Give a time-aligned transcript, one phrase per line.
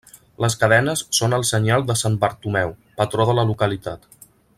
[0.43, 4.09] Les cadenes són el senyal de sant Bartomeu, patró de la localitat.